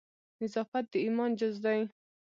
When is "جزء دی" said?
1.39-1.79